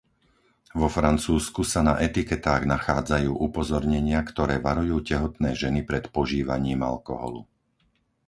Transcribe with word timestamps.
Vo 0.79 0.89
Francúzsku 0.97 1.61
sa 1.71 1.81
na 1.87 1.93
etiketách 2.07 2.63
nachádzajú 2.75 3.31
upozornenia, 3.47 4.19
ktoré 4.29 4.55
varujú 4.67 4.97
tehotné 5.09 5.49
ženy 5.61 5.81
pred 5.89 6.03
požívaním 6.15 6.79
alkoholu. 6.91 7.41